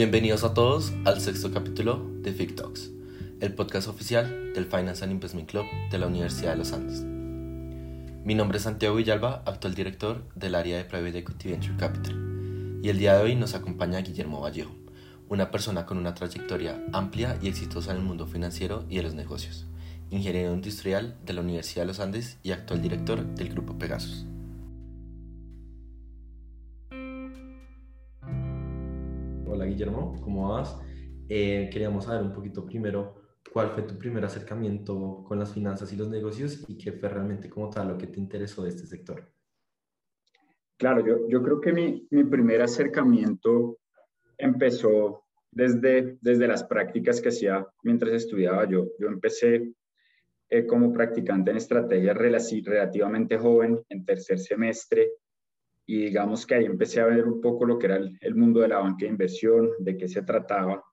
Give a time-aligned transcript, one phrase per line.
[0.00, 2.90] Bienvenidos a todos al sexto capítulo de Fic Talks,
[3.40, 7.02] el podcast oficial del Finance and Investment Club de la Universidad de los Andes.
[8.24, 12.88] Mi nombre es Santiago Villalba, actual director del área de Private Equity Venture Capital, y
[12.88, 14.74] el día de hoy nos acompaña Guillermo Vallejo,
[15.28, 19.12] una persona con una trayectoria amplia y exitosa en el mundo financiero y de los
[19.12, 19.66] negocios,
[20.08, 24.29] ingeniero industrial de la Universidad de los Andes y actual director del Grupo Pegasus.
[29.70, 30.78] Guillermo, ¿cómo vas?
[31.28, 35.96] Eh, queríamos saber un poquito primero cuál fue tu primer acercamiento con las finanzas y
[35.96, 39.32] los negocios y qué fue realmente como tal lo que te interesó de este sector.
[40.76, 43.78] Claro, yo, yo creo que mi, mi primer acercamiento
[44.38, 48.68] empezó desde, desde las prácticas que hacía mientras estudiaba.
[48.68, 49.74] Yo, yo empecé
[50.48, 55.10] eh, como practicante en estrategia relativamente joven, en tercer semestre,
[55.90, 58.60] y digamos que ahí empecé a ver un poco lo que era el, el, mundo
[58.60, 60.84] de la banca de inversión, de qué se trataba.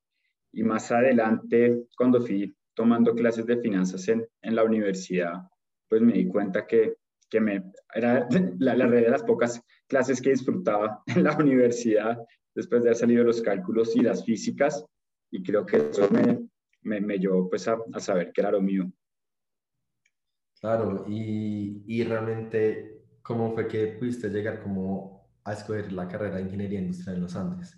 [0.52, 5.34] Y más adelante, cuando fui tomando clases de finanzas en, en la universidad,
[5.88, 6.95] pues me di cuenta que,
[7.30, 12.18] que me, era la, la red de las pocas clases que disfrutaba en la universidad
[12.56, 14.84] después de haber salido los cálculos y las físicas,
[15.30, 16.40] y creo que eso me,
[16.81, 18.92] me, me llevó pues a, a, saber que era lo mío.
[20.59, 22.97] Claro, y, y, realmente,
[23.28, 27.36] ¿cómo fue que pudiste llegar como a escoger la carrera de Ingeniería Industrial en los
[27.36, 27.78] Andes?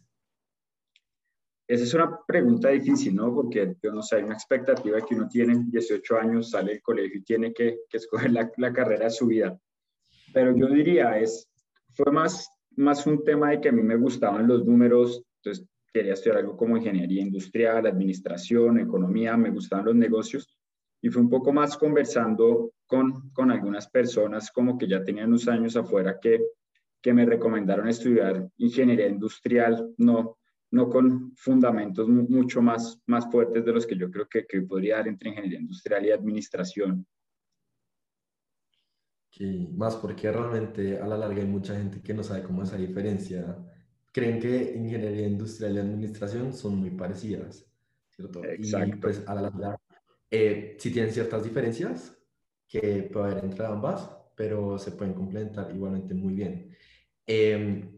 [1.68, 3.34] Esa es una pregunta difícil, ¿no?
[3.34, 7.20] Porque yo no sé, hay una expectativa que uno tiene 18 años, sale del colegio
[7.20, 9.60] y tiene que, que escoger la, la, carrera de su vida.
[10.34, 11.48] Pero yo diría, es,
[11.94, 16.14] fue más más un tema de que a mí me gustaban los números, entonces quería
[16.14, 20.48] estudiar algo como ingeniería industrial, administración, economía, me gustaban los negocios
[21.02, 25.48] y fue un poco más conversando con, con algunas personas como que ya tenían unos
[25.48, 26.42] años afuera que,
[27.02, 30.38] que me recomendaron estudiar ingeniería industrial, no,
[30.72, 34.98] no con fundamentos mucho más, más fuertes de los que yo creo que, que podría
[34.98, 37.06] dar entre ingeniería industrial y administración.
[39.32, 42.70] Sí, más porque realmente a la larga hay mucha gente que no sabe cómo es
[42.70, 43.58] esa diferencia.
[44.12, 47.66] Creen que ingeniería industrial y administración son muy parecidas,
[48.10, 48.44] ¿cierto?
[48.44, 48.98] Exacto.
[48.98, 49.80] Y pues a la larga
[50.32, 52.16] eh, sí tienen ciertas diferencias
[52.68, 56.76] que puede haber entre ambas, pero se pueden complementar igualmente muy bien.
[57.26, 57.90] Eh,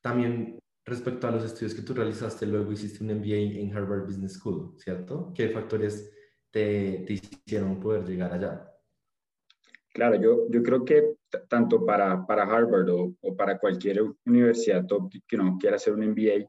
[0.00, 4.34] también respecto a los estudios que tú realizaste, luego hiciste un MBA en Harvard Business
[4.34, 5.32] School, ¿cierto?
[5.34, 6.12] ¿Qué factores
[6.50, 8.68] te, te hicieron poder llegar allá?
[9.92, 11.16] Claro, yo, yo creo que
[11.48, 16.08] tanto para, para Harvard o, o, para cualquier universidad top que no quiera hacer un
[16.10, 16.46] MBA,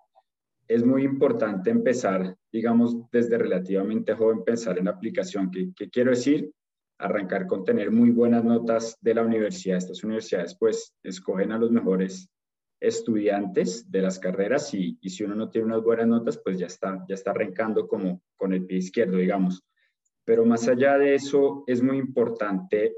[0.67, 5.51] es muy importante empezar, digamos, desde relativamente joven, pensar en la aplicación.
[5.51, 6.51] ¿Qué, qué quiero decir?
[6.97, 9.77] Arrancar con tener muy buenas notas de la universidad.
[9.77, 12.29] Estas universidades, pues, escogen a los mejores
[12.79, 16.67] estudiantes de las carreras y, y si uno no tiene unas buenas notas, pues ya
[16.67, 19.63] está, ya está arrancando como con el pie izquierdo, digamos.
[20.25, 22.95] Pero más allá de eso, es muy importante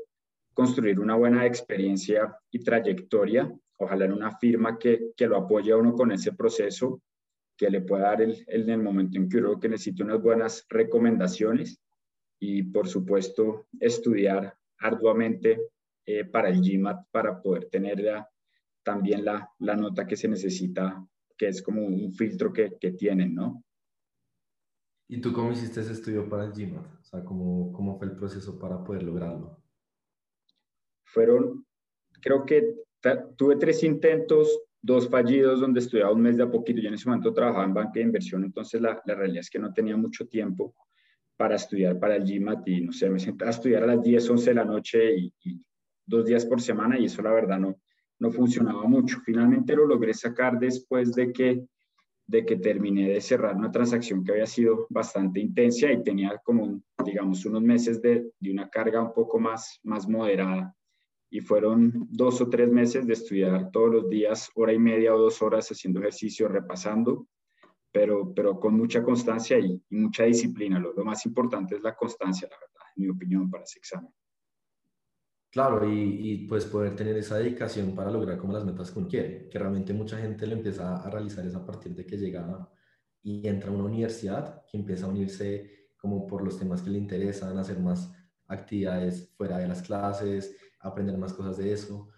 [0.53, 5.77] construir una buena experiencia y trayectoria, ojalá en una firma que, que lo apoye a
[5.77, 7.01] uno con ese proceso,
[7.57, 10.21] que le pueda dar el, el, en el momento en que uno que necesite unas
[10.21, 11.81] buenas recomendaciones
[12.39, 15.69] y, por supuesto, estudiar arduamente
[16.05, 18.29] eh, para el GMAT para poder tener la,
[18.83, 21.05] también la, la, nota que se necesita,
[21.37, 23.63] que es como un filtro que, que tienen, ¿no?
[25.07, 26.85] ¿Y tú cómo hiciste ese estudio para el GMAT?
[26.99, 29.65] O sea, ¿cómo, cómo fue el proceso para poder lograrlo?
[31.15, 31.65] fueron,
[32.21, 32.75] creo que
[33.37, 36.79] tuve tres intentos, dos fallidos donde estudiaba un mes de a poquito.
[36.79, 39.57] Yo en ese momento trabajaba en banca de inversión, entonces la, la realidad es que
[39.57, 40.75] no tenía mucho tiempo
[41.35, 44.29] para estudiar para el GMAT y no sé, me sentaba a estudiar a las 10,
[44.29, 45.59] 11 de la noche y, y,
[46.07, 47.77] dos días por semana y eso la verdad no,
[48.19, 49.19] no funcionaba mucho.
[49.25, 51.65] Finalmente lo logré sacar después de que,
[52.27, 56.79] de que terminé de cerrar una transacción que había sido bastante intensa y tenía como,
[57.03, 60.75] digamos, unos meses de, de una carga un poco más, más moderada
[61.35, 65.19] y fueron dos o tres meses de estudiar todos los días, hora y media o
[65.19, 67.27] dos horas haciendo ejercicio, repasando,
[67.91, 70.79] pero, pero con mucha constancia y, mucha disciplina.
[70.79, 74.13] Lo, lo, más importante es la constancia, la verdad, en mi opinión, para ese examen.
[75.51, 79.09] Claro, y, y pues poder tener esa dedicación para lograr como las metas que uno
[79.09, 82.69] quiere, que realmente mucha gente lo empieza a realizar es a partir de que llega
[83.23, 86.97] y entra a una universidad, que empieza a unirse como por los temas que le
[86.97, 88.09] interesan, hacer más
[88.47, 90.55] actividades fuera de las clases,
[90.85, 92.09] aprender más cosas de eso,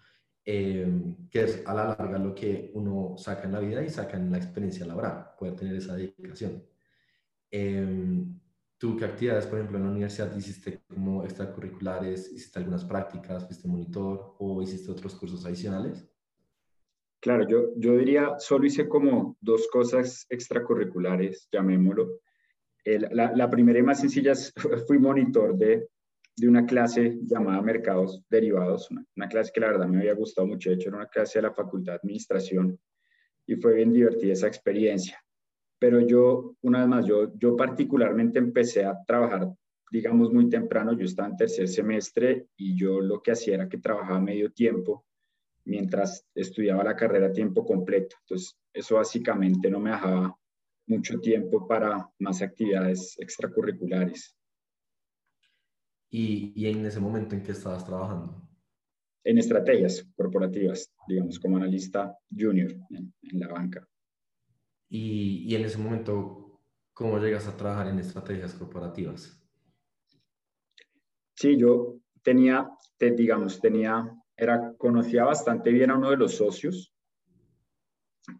[0.44, 4.16] eh, que es a la larga lo que uno saca en la vida y saca
[4.16, 6.64] en la experiencia laboral, poder tener esa dedicación.
[7.50, 8.24] Eh,
[8.78, 12.32] ¿Tú qué actividades, por ejemplo, en la universidad hiciste como extracurriculares?
[12.32, 13.44] ¿Hiciste algunas prácticas?
[13.44, 16.08] ¿Fuiste monitor o hiciste otros cursos adicionales?
[17.20, 22.20] Claro, yo, yo diría, solo hice como dos cosas extracurriculares, llamémoslo.
[22.84, 24.34] la, la, primera y más sencilla
[24.86, 25.88] fui monitor de,
[26.38, 30.70] de una clase llamada Mercados Derivados, una, clase que la verdad me había gustado mucho.
[30.70, 32.78] De hecho, era una clase de la Facultad de Administración
[33.46, 35.20] y fue bien divertida esa experiencia.
[35.80, 39.48] Pero yo, una vez más, yo, yo particularmente empecé a trabajar,
[39.90, 40.92] digamos, muy temprano.
[40.92, 45.04] Yo estaba en tercer semestre y yo lo que hacía era que trabajaba medio tiempo
[45.64, 48.16] mientras estudiaba la carrera a tiempo completo.
[48.20, 50.36] Entonces, eso básicamente no me dejaba
[50.86, 54.37] mucho tiempo para más actividades extracurriculares.
[56.10, 58.42] ¿Y, y en ese momento en que estabas trabajando?
[59.24, 63.86] En estrategias corporativas, digamos, como analista junior en, en la banca.
[64.88, 66.62] Y, y, en ese momento,
[66.94, 69.38] ¿cómo llegas a trabajar en estrategias corporativas?
[71.34, 76.94] Sí, yo tenía, te, digamos, tenía era, conocía bastante bien a uno de los socios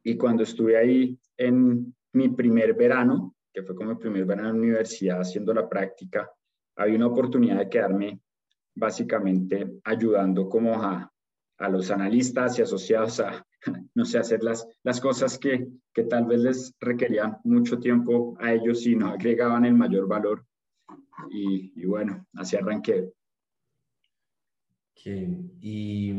[0.05, 4.57] y cuando estuve ahí en mi primer verano, que fue como mi primer verano en
[4.57, 6.31] la universidad haciendo la práctica,
[6.79, 8.21] había una oportunidad de quedarme
[8.75, 11.13] básicamente ayudando como a,
[11.59, 13.45] a los analistas y asociados a,
[13.95, 18.53] no sé, hacer las, las cosas que, que tal vez les requerían mucho tiempo a
[18.53, 20.47] ellos y no agregaban el mayor valor.
[21.31, 23.13] Y, y bueno, así arranqué.
[25.61, 26.13] ¿Y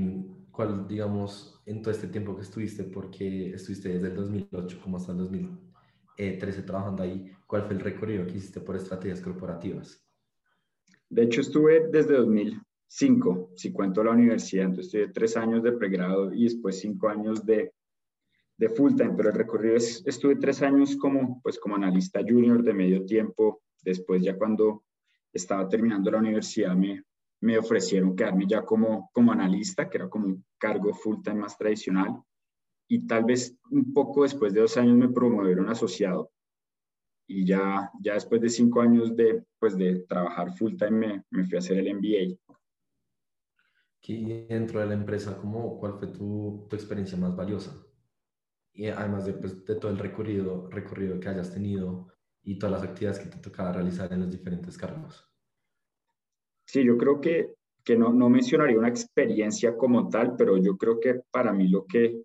[0.52, 5.12] cuál, digamos, en todo este tiempo que estuviste, porque estuviste desde el 2008 como hasta
[5.12, 10.09] el 2013 trabajando ahí, cuál fue el recorrido que hiciste por estrategias corporativas?
[11.10, 16.34] De hecho, estuve desde 2005, si cuento la universidad, entonces estuve tres años de pregrado
[16.34, 17.74] y después cinco años de,
[18.58, 22.64] de full time, pero el recorrido es, estuve tres años como, pues, como analista junior
[22.64, 24.84] de medio tiempo, después ya cuando
[25.34, 27.04] estaba terminando la universidad me,
[27.42, 31.58] me ofrecieron quedarme ya como, como analista, que era como un cargo full time más
[31.58, 32.22] tradicional.
[32.88, 36.32] Y tal vez un poco después de dos años me promovieron asociado.
[37.32, 41.44] Y ya, ya después de cinco años de, pues de trabajar full time me, me
[41.46, 42.36] fui a hacer el MBA.
[44.02, 47.78] Y dentro de la empresa, ¿cómo, ¿cuál fue tu, tu experiencia más valiosa?
[48.74, 52.08] Y además de, pues, de todo el recorrido, recorrido que hayas tenido
[52.42, 55.30] y todas las actividades que te tocaba realizar en los diferentes cargos.
[56.66, 57.54] Sí, yo creo que,
[57.84, 61.86] que no, no mencionaría una experiencia como tal, pero yo creo que para mí lo,
[61.86, 62.24] que,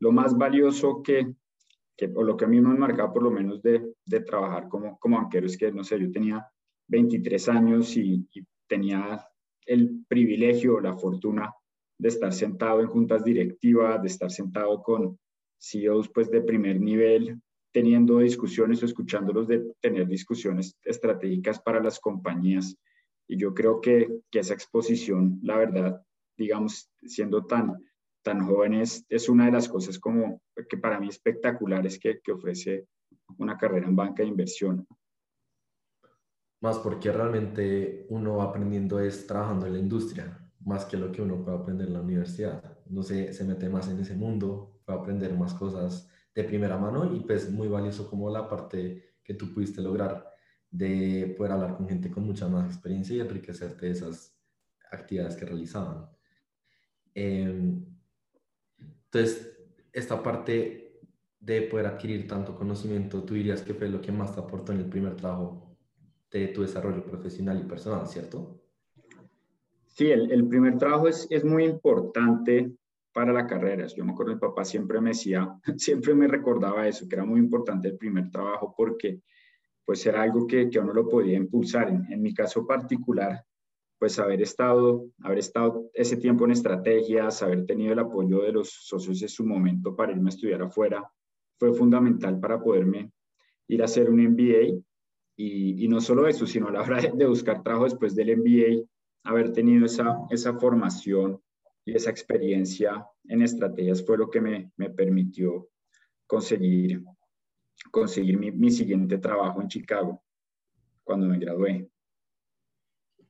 [0.00, 1.34] lo más valioso que,
[1.96, 4.68] que, o lo que a mí me ha marcado por lo menos de, de trabajar
[4.68, 6.46] como, como banquero es que, no sé, yo tenía
[6.88, 9.26] 23 años y, y tenía
[9.66, 11.52] el privilegio, la fortuna
[11.98, 15.18] de estar sentado en juntas directivas, de estar sentado con
[15.58, 17.40] CEOs pues, de primer nivel,
[17.72, 22.76] teniendo discusiones o escuchándolos de tener discusiones estratégicas para las compañías.
[23.28, 26.02] Y yo creo que, que esa exposición, la verdad,
[26.36, 27.76] digamos, siendo tan,
[28.26, 32.88] tan jóvenes, es una de las cosas como que para mí espectaculares que, que ofrece
[33.38, 34.84] una carrera en banca de inversión.
[36.60, 41.22] Más porque realmente uno va aprendiendo es trabajando en la industria, más que lo que
[41.22, 42.80] uno puede aprender en la universidad.
[42.86, 47.14] No se, se mete más en ese mundo, a aprender más cosas de primera mano
[47.14, 50.32] y pues muy valioso como la parte que tú pudiste lograr
[50.68, 54.36] de poder hablar con gente con mucha más experiencia y enriquecerte de esas
[54.90, 56.08] actividades que realizaban.
[57.14, 57.95] Em,
[59.18, 59.56] entonces,
[59.92, 61.00] esta parte
[61.40, 64.78] de poder adquirir tanto conocimiento, tú dirías que fue lo que más te aportó en
[64.78, 65.76] el primer trabajo
[66.30, 68.60] de tu desarrollo profesional y personal, ¿cierto?
[69.86, 72.76] Sí, el, el primer trabajo es, es muy importante
[73.16, 73.86] para la carrera.
[73.86, 77.40] Yo me acuerdo, mi papá siempre me decía, siempre me recordaba eso, que era muy
[77.40, 79.22] importante el primer trabajo porque
[79.86, 81.88] pues era algo que, que uno lo podía impulsar.
[81.88, 83.42] En, mi caso particular,
[83.98, 88.70] pues haber estado, haber estado ese tiempo en estrategias, haber tenido el apoyo de los
[88.70, 91.10] socios en su momento para irme a estudiar afuera,
[91.58, 93.12] fue fundamental para poderme
[93.68, 94.82] ir a hacer un MBA.
[95.38, 98.86] Y, no solo eso, sino a la hora de, buscar trabajo después del MBA,
[99.24, 101.40] haber tenido esa, esa formación
[101.84, 105.68] y esa experiencia en estrategias fue lo que me, me permitió
[106.26, 107.02] conseguir
[107.90, 110.22] conseguir mi, siguiente trabajo en Chicago
[111.04, 111.88] cuando me gradué.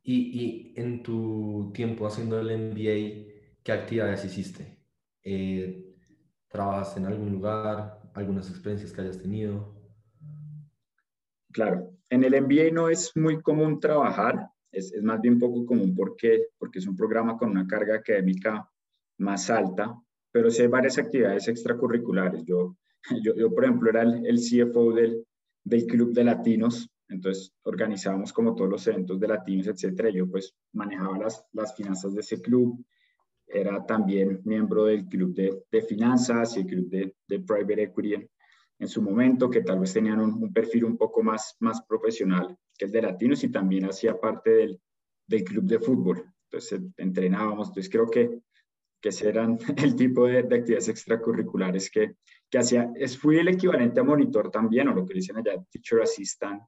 [0.08, 4.78] Y, y, en tu tiempo haciendo el MBA, ¿qué actividades hiciste?
[5.24, 5.94] Eh,
[6.48, 8.00] ¿Trabajaste en algún lugar?
[8.14, 9.74] ¿Algunas experiencias que hayas tenido?
[11.52, 15.94] Claro, en el MBA no es muy común trabajar, es, es más bien poco común
[15.94, 18.70] porque, porque es un programa con una carga académica
[19.18, 22.44] más alta, pero sí hay varias actividades extracurriculares.
[22.44, 22.76] Yo
[23.22, 25.24] Yo, yo por ejemplo, era el, el CFO del,
[25.64, 30.10] del club de latinos, entonces organizábamos como todos los eventos de latinos, etcétera.
[30.10, 32.84] Yo pues manejaba las, las finanzas de ese club.
[33.46, 38.14] era también miembro del club de, de finanzas y el club de, de private equity
[38.14, 38.30] en,
[38.80, 42.56] en, su momento, que tal vez tenían un, un, perfil un poco más, más profesional
[42.76, 44.80] que el de Latinos y también hacía parte del,
[45.26, 46.24] del club de fútbol.
[46.50, 48.40] Entonces entrenábamos, entonces creo que,
[49.00, 52.16] que ese eran el tipo de, de actividades extracurriculares que,
[52.50, 52.92] que hacía.
[52.96, 56.62] Es, fui el equivalente a monitor también, o lo que dicen allá, teacher assistant,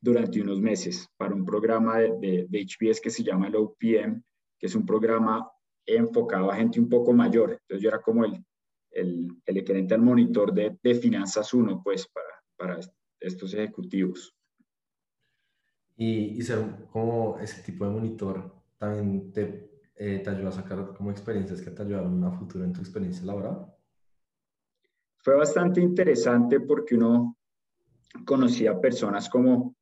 [0.00, 4.22] durante unos meses para un programa de, de, de HBS que se llama el OPM,
[4.58, 5.50] que es un programa
[5.86, 7.52] enfocado a gente un poco mayor.
[7.52, 8.44] Entonces yo era como el,
[8.90, 12.80] el, el equivalente al monitor de, de finanzas 1, pues para, para
[13.20, 14.34] estos ejecutivos.
[15.96, 20.94] Y, y, ser como ese tipo de monitor también te, eh, te ayuda a sacar
[20.94, 23.66] como experiencias que te ayudaron a futuro en tu experiencia laboral.
[25.18, 27.36] Fue bastante interesante porque uno
[28.24, 29.76] conocía personas como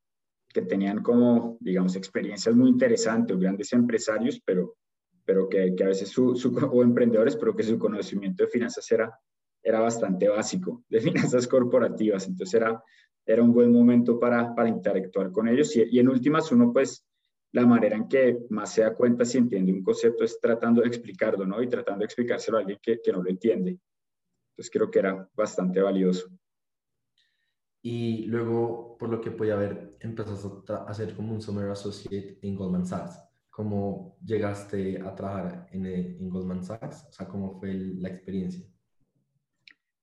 [0.58, 4.74] que tenían como, digamos, experiencias muy interesantes grandes empresarios, pero,
[5.24, 9.16] pero que, a veces su, su, o emprendedores, pero que su conocimiento de finanzas era,
[9.62, 12.26] era bastante básico, de finanzas corporativas.
[12.26, 12.82] Entonces era,
[13.24, 15.76] era un buen momento para, para interactuar con ellos.
[15.76, 17.06] Y, y en últimas, uno pues
[17.52, 20.88] la manera en que más se da cuenta si entiende un concepto es tratando de
[20.88, 21.62] explicarlo, ¿no?
[21.62, 23.78] Y tratando de explicárselo a alguien que, que no lo entiende.
[24.50, 26.28] Entonces creo que era bastante valioso.
[27.90, 32.54] Y luego, por lo que podía ver, empezaste a hacer como un Summer Associate en
[32.54, 33.18] Goldman Sachs.
[33.48, 37.06] ¿Cómo llegaste a trabajar en, en Goldman Sachs?
[37.08, 38.62] O sea, ¿cómo fue el, la experiencia?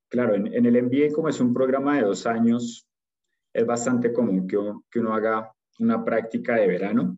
[0.08, 2.88] Claro, en, en, el MBA, como es un programa de dos años,
[3.52, 4.58] es bastante común que,
[4.90, 7.16] que uno haga una práctica de verano.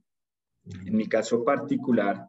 [0.84, 2.28] En mi caso particular,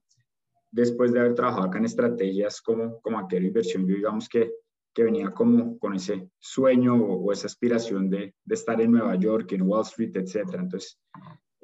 [0.71, 4.49] después de haber trabajado acá en estrategias como, como aquella inversión, yo digamos que
[4.93, 9.15] que venía como con ese sueño o, o esa aspiración de, de, estar en Nueva
[9.15, 10.55] York, en Wall Street, etc.
[10.55, 10.99] Entonces,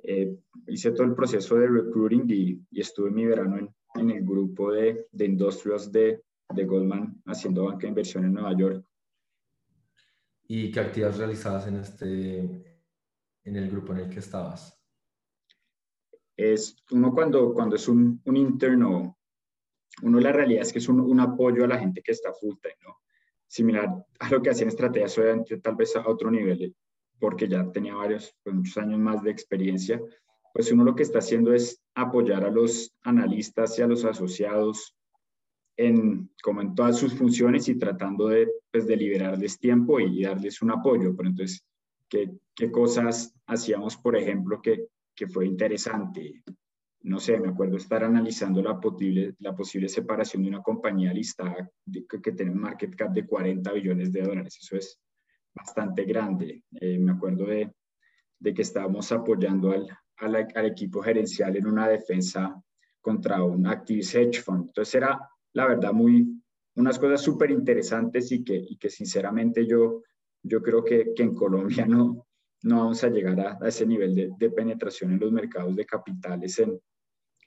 [0.04, 4.24] eh, hice todo el proceso de recruiting y, y estuve mi verano en, en el
[4.24, 6.22] grupo de, de industrials de,
[6.54, 8.86] de, Goldman haciendo banca de inversión en Nueva York.
[10.48, 12.40] ¿Y qué actividades realizabas en, este,
[13.44, 14.80] en el grupo en el que estabas?
[16.38, 19.18] Es uno cuando, cuando es un, un interno,
[20.04, 22.58] uno la realidad es que es un, un apoyo a la gente que está full
[22.62, 22.98] time, ¿no?
[23.56, 26.76] Similar a lo que hacía en estrategia, obviamente tal vez a otro nivel,
[27.20, 30.02] porque ya tenía varios, pues, muchos años más de experiencia,
[30.54, 34.96] pues uno lo que está haciendo es apoyar a los analistas y a los asociados
[35.78, 40.62] en, como en todas sus funciones y tratando de, pues, de liberarles tiempo y darles
[40.62, 41.16] un apoyo.
[41.16, 41.66] Pero entonces,
[42.10, 46.44] ¿qué, qué cosas hacíamos, por ejemplo, que, que fue interesante?
[47.06, 51.70] No sé, me acuerdo estar analizando la posible, la posible separación de una compañía listada
[52.10, 54.58] que, tiene un market cap de 40 billones de dólares.
[54.60, 55.00] Eso es
[55.54, 56.64] bastante grande.
[56.72, 57.72] Eh, me acuerdo de,
[58.40, 62.60] de, que estábamos apoyando al, al, equipo gerencial en una defensa
[63.00, 64.70] contra un activist hedge fund.
[64.70, 66.42] Entonces era, la verdad, muy,
[66.76, 70.02] unas cosas súper interesantes y que, y que sinceramente yo,
[70.42, 72.26] yo creo que, que en Colombia no,
[72.64, 76.60] no vamos a llegar a, ese nivel de, de, penetración en los mercados de capitales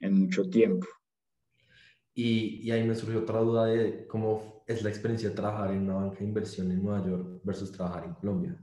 [0.01, 0.87] en mucho tiempo.
[2.15, 5.83] Y, y, ahí me surgió otra duda de cómo es la experiencia de trabajar en
[5.83, 8.61] una banca de inversión en Nueva York versus trabajar en Colombia.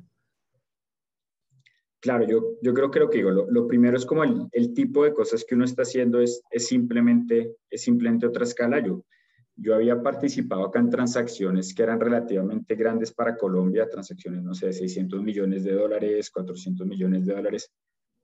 [2.02, 4.74] Claro, yo, yo creo que lo que digo, lo, lo primero es como el, el,
[4.74, 8.80] tipo de cosas que uno está haciendo es, es, simplemente, es simplemente otra escala.
[8.80, 9.06] Yo,
[9.56, 14.74] yo había participado acá en transacciones que eran relativamente grandes para Colombia, transacciones, no sé,
[14.74, 17.72] 600 millones de dólares, 400 millones de dólares,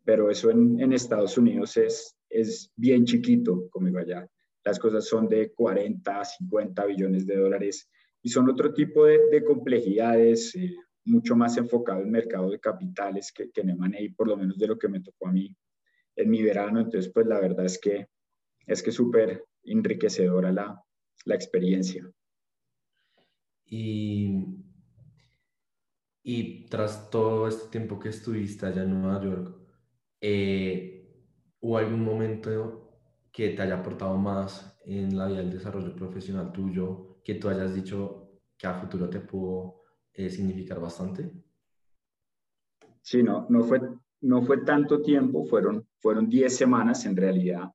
[0.03, 4.27] pero eso en, en Estados Unidos es, es bien chiquito, iba allá.
[4.63, 7.89] Las cosas son de 40, 50 billones de dólares
[8.21, 13.31] y son otro tipo de, de complejidades, eh, mucho más enfocado en mercado de capitales
[13.31, 15.55] que, que en M&A, por lo menos de lo que me tocó a mí
[16.15, 16.79] en mi verano.
[16.79, 18.07] Entonces, pues la verdad es que
[18.67, 20.83] es que súper enriquecedora la,
[21.25, 22.09] la experiencia.
[23.65, 24.45] Y,
[26.23, 29.55] y tras todo este tiempo que estuviste allá en Nueva York,
[30.19, 31.00] eh,
[31.62, 32.91] ¿O algún momento
[33.32, 37.74] que te haya aportado más en la vida del desarrollo profesional tuyo, que tú hayas
[37.74, 41.32] dicho que a futuro te pudo eh, significar bastante?
[43.01, 43.82] Sí, no, no fue,
[44.22, 47.72] no fue tanto tiempo, fueron, fueron 10 semanas en realidad,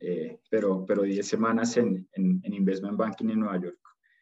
[0.00, 3.78] eh, pero, pero 10 semanas en, en, en, Investment Banking en Nueva York.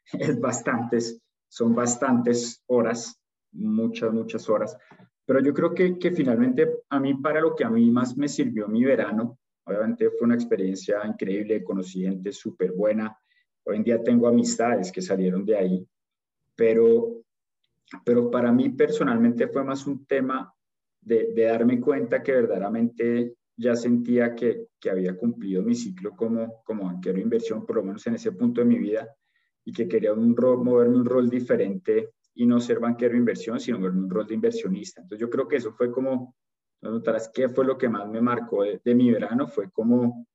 [0.12, 3.20] Es bastantes, son bastantes horas,
[3.52, 4.76] muchas, muchas horas,
[5.26, 8.68] pero yo creo que, finalmente a mí, para lo que a mí más me sirvió
[8.68, 13.18] mi verano, obviamente fue una experiencia increíble, conocí gente súper buena.
[13.64, 15.88] Hoy en día tengo amistades que salieron de ahí,
[16.54, 17.24] pero,
[18.04, 20.54] pero para mí personalmente fue más un tema
[21.00, 26.62] de, de darme cuenta que verdaderamente ya sentía que, que, había cumplido mi ciclo como,
[26.62, 29.08] como banquero de inversión, por lo menos en ese punto de mi vida,
[29.64, 33.58] y que quería un rol, moverme un rol diferente y no ser banquero de inversión,
[33.58, 35.00] sino moverme un rol de inversionista.
[35.00, 36.36] Entonces yo creo que eso fue como,
[36.82, 40.26] notarás qué fue lo que más me marcó de, de mi verano, fue como,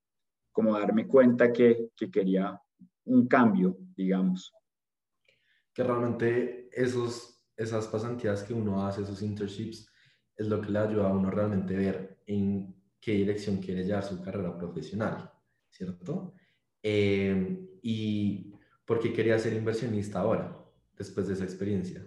[0.51, 2.59] como darme cuenta que, que quería
[3.05, 4.51] un cambio, digamos.
[5.73, 9.87] Que realmente esos, esas pasantías que uno hace, esos internships,
[10.35, 14.21] es lo que le ayuda a uno realmente ver en qué dirección quiere llevar su
[14.23, 15.31] carrera profesional,
[15.69, 16.33] ¿cierto?
[16.81, 18.51] Eh, y
[18.85, 20.60] por qué quería ser inversionista ahora,
[21.01, 22.05] después de esa experiencia.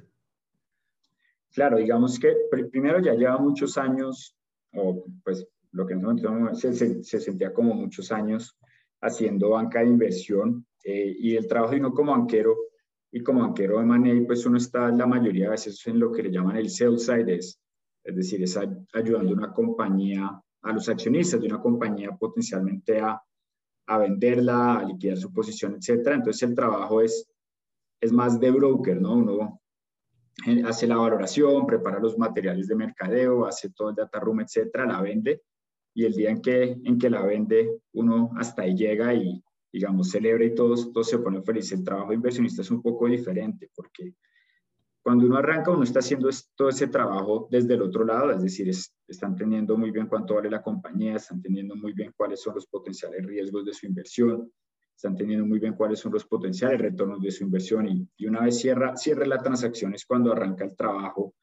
[1.52, 2.34] Claro, digamos que
[2.70, 4.36] primero ya lleva muchos años,
[4.72, 8.56] o pues lo que no se, se, sentía como muchos años
[9.00, 12.56] haciendo banca de inversión eh, y el trabajo de uno como banquero
[13.10, 16.22] y como banquero de money, pues uno está la mayoría de veces en lo que
[16.22, 17.60] le llaman el sell side, es,
[18.02, 18.56] es decir, es
[18.92, 23.20] ayudando a una compañía, a los accionistas de una compañía potencialmente a,
[23.86, 26.16] a venderla, a liquidar su posición, etcétera.
[26.16, 27.28] Entonces el trabajo es,
[28.04, 29.14] es más de broker, ¿no?
[29.14, 29.60] Uno
[30.66, 35.00] hace la valoración, prepara los materiales de mercadeo, hace todo el data room, etcétera, la
[35.00, 35.42] vende
[35.94, 39.42] y el día en que, en que la vende, uno hasta ahí llega y,
[39.72, 41.78] digamos, celebra y todos, todos se ponen felices.
[41.78, 44.14] El trabajo de inversionista es un poco diferente porque
[45.02, 48.68] cuando uno arranca, uno está haciendo todo ese trabajo desde el otro lado, es decir,
[49.06, 52.66] están entendiendo muy bien cuánto vale la compañía, están entendiendo muy bien cuáles son los
[52.66, 54.50] potenciales riesgos de su inversión,
[54.96, 58.42] están entendiendo muy bien cuáles son los potenciales retornos de su inversión y, y una
[58.42, 61.34] vez cierra, cierra la transacción es cuando arranca el trabajo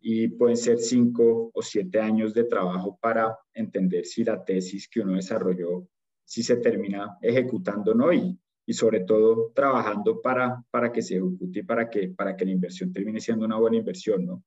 [0.00, 5.00] y pueden ser cinco o siete años de trabajo para entender si la tesis que
[5.00, 5.86] uno desarrolló,
[6.24, 11.16] si se termina ejecutando o no, y, y sobre todo trabajando para, para que se
[11.16, 14.42] ejecute y para que, para que la inversión termine siendo una buena inversión, ¿no?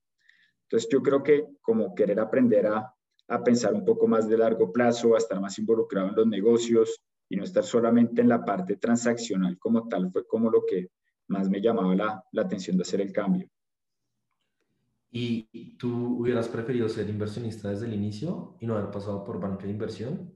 [0.64, 2.92] Entonces yo creo que como querer aprender a,
[3.28, 7.04] a pensar un poco más de largo plazo, a estar más involucrado en los negocios
[7.34, 10.91] y no estar solamente en la parte transaccional como tal, fue como lo que
[11.30, 13.50] más me llamaba la, la atención de hacer el cambio.
[15.10, 19.65] ¿Y tú hubieras preferido ser inversionista desde el inicio y no haber pasado por banca
[19.65, 20.36] de inversión?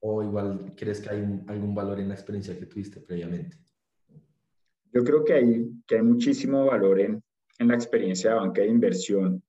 [0.00, 3.58] ¿O igual crees que hay algún valor en la experiencia que tuviste previamente?
[4.90, 7.22] Yo creo que hay, que hay muchísimo valor en,
[7.58, 9.42] en la experiencia de banca de inversión.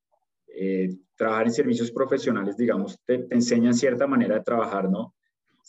[0.48, 5.16] Eh, trabajar en servicios profesionales, digamos, te, te enseñan cierta manera de trabajar, ¿no?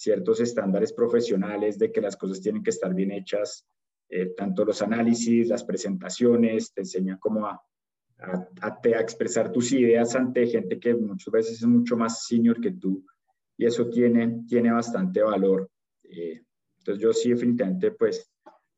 [0.00, 3.66] Ciertos estándares profesionales de que las cosas tienen que estar bien hechas,
[4.08, 7.62] eh, tanto los análisis, las presentaciones, te enseñan cómo a,
[8.18, 12.70] a, a, expresar tus ideas ante gente que muchas veces es mucho más senior que
[12.70, 13.04] tú
[13.58, 15.70] y eso tiene, tiene bastante valor.
[16.04, 16.46] Eh,
[16.78, 18.32] entonces yo sí definitivamente pues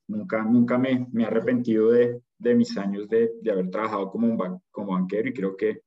[0.09, 4.27] nunca, nunca me, me he arrepentido de, de mis años de, de, haber trabajado como,
[4.27, 5.83] un como banquero y creo que,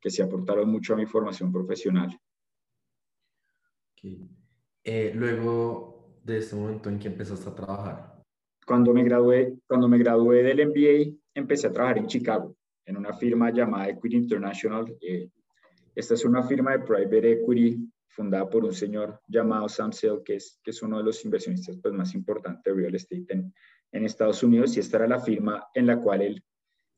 [0.00, 2.18] que se aportaron mucho a mi formación profesional.
[3.92, 4.41] Okay.
[4.84, 8.22] Eh, luego de este momento en que empezaste a trabajar.
[8.66, 13.12] Cuando me gradué, cuando me gradué del MBA, empecé a trabajar en Chicago en una
[13.12, 14.96] firma llamada Equity International.
[15.00, 15.28] Eh,
[15.94, 20.36] esta es una firma de private equity fundada por un señor llamado Sam Sell, que
[20.36, 23.54] es, que es uno de los inversionistas pues, más importantes de real estate en,
[23.92, 24.76] en Estados Unidos.
[24.76, 26.44] Y esta era la firma en la cual él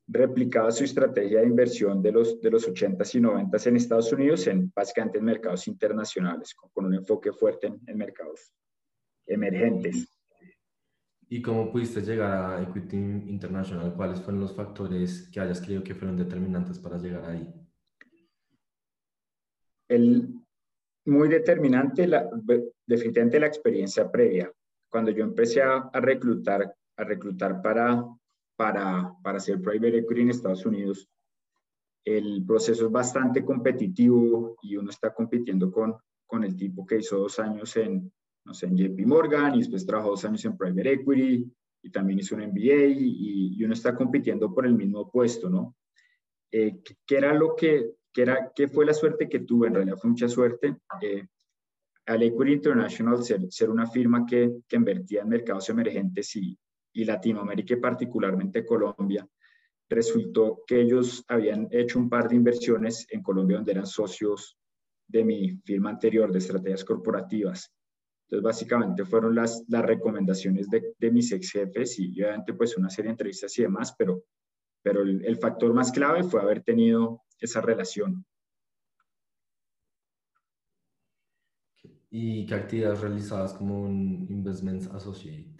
[0.06, 4.46] replicaba su estrategia de inversión de los, de los 80s y 90s en Estados Unidos
[4.46, 8.52] en básicamente en mercados internacionales, con, con un enfoque fuerte en, en mercados
[9.26, 10.08] emergentes.
[11.28, 13.94] ¿Y cómo pudiste llegar a Equity International?
[13.94, 17.52] ¿Cuáles fueron los factores que hayas creído que fueron determinantes para llegar ahí?
[19.88, 20.34] El,
[21.06, 22.28] muy determinante, la,
[22.86, 24.52] definitivamente la experiencia previa.
[24.88, 28.04] Cuando yo empecé a, a, reclutar, a reclutar para,
[28.56, 31.08] para, para hacer private equity en Estados Unidos,
[32.04, 37.18] el proceso es bastante competitivo y uno está compitiendo con, con el tipo que hizo
[37.18, 38.12] dos años en,
[38.44, 41.50] no sé, en JP Morgan y después trabajó dos años en Private Equity
[41.82, 45.76] y también hizo un MBA y, y uno está compitiendo por el mismo puesto, ¿no?
[46.56, 49.66] Eh, ¿Qué era lo que, qué era, qué fue la suerte que tuve?
[49.66, 50.76] En realidad fue mucha suerte.
[51.00, 51.26] Eh,
[52.06, 56.56] al Equity International ser, ser una firma que, que, invertía en mercados emergentes y,
[56.94, 59.28] y Latinoamérica y particularmente Colombia,
[59.88, 64.56] resultó que ellos habían hecho un par de inversiones en Colombia donde eran socios
[65.06, 67.70] de mi firma anterior de estrategias corporativas.
[68.26, 73.08] Entonces, básicamente fueron las, las recomendaciones de, mis ex jefes y obviamente pues una serie
[73.08, 74.24] de entrevistas y demás, pero,
[74.82, 78.24] pero el, factor más clave fue haber tenido esa relación.
[82.10, 85.54] ¿Y qué actividades realizabas como un Investment Associate?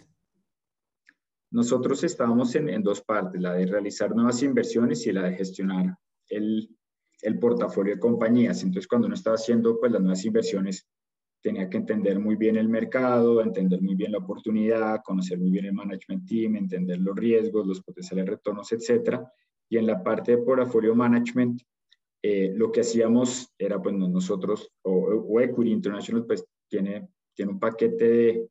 [1.55, 5.97] Nosotros estábamos en, en, dos partes, la de realizar nuevas inversiones y la de gestionar
[6.27, 6.69] el,
[7.21, 8.61] el portafolio de compañías.
[8.61, 10.85] Entonces, cuando uno estaba haciendo pues, las nuevas inversiones,
[11.41, 15.63] tenía que entender muy bien el mercado, entender muy bien la oportunidad, conocer muy bien
[15.63, 19.25] el management team, entender los riesgos, los potenciales retornos, etcétera.
[19.69, 21.61] Y en la parte de portafolio management,
[22.21, 28.09] eh, lo que hacíamos era, pues nosotros, o, Equity International, pues tiene, tiene un paquete
[28.09, 28.49] de,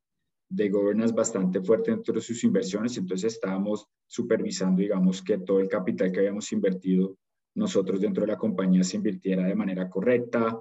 [0.55, 5.69] de governance bastante fuerte dentro de sus inversiones, entonces estábamos supervisando, digamos, que todo el
[5.69, 7.19] capital que habíamos invertido
[7.57, 10.61] nosotros dentro de la compañía se invirtiera de manera correcta,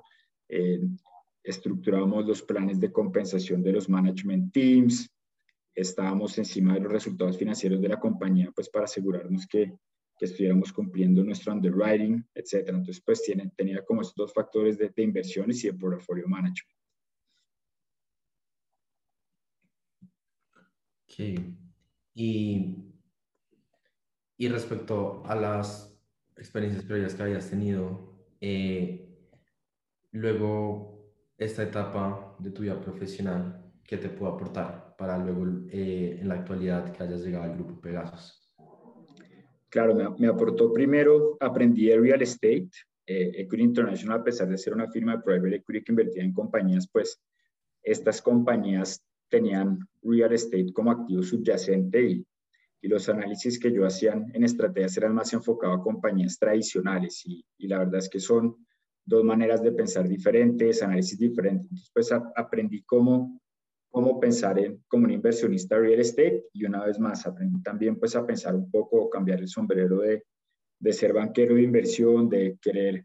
[0.49, 0.79] eh,
[1.43, 5.11] estructurábamos los planes de compensación de los management teams,
[5.75, 9.73] estábamos encima de los resultados financieros de la compañía, pues para asegurarnos que,
[10.17, 12.77] que estuviéramos cumpliendo nuestro underwriting, etcétera.
[12.77, 16.82] Entonces, pues tiene, tenía como estos dos factores de, de inversiones y de portfolio management.
[21.13, 21.55] Okay.
[22.15, 22.75] Y,
[24.35, 25.95] y respecto a las
[26.37, 29.07] experiencias previas que habías tenido, eh,
[30.11, 36.27] luego esta etapa de tu vida profesional, ¿qué te puede aportar para luego eh, en
[36.27, 38.51] la actualidad que hayas llegado al grupo Pegasus?
[39.69, 42.69] Claro, me, aportó primero, aprendí de real estate.
[43.05, 46.33] Eh, Equity International, a pesar de ser una firma de private equity que invertía en
[46.33, 47.21] compañías, pues
[47.83, 52.27] estas compañías tenían real estate como activo subyacente y,
[52.83, 57.43] y los análisis que yo hacía en estrategias eran más enfocados a compañías tradicionales y,
[57.57, 58.55] y, la verdad es que son
[59.03, 61.63] dos maneras de pensar diferentes, análisis diferentes.
[61.63, 63.41] Entonces, pues aprendí cómo,
[63.89, 68.15] cómo pensar en, como un inversionista real estate y una vez más aprendí también pues
[68.15, 70.25] a pensar un poco, cambiar el sombrero de,
[70.79, 73.03] de ser banquero de inversión, de querer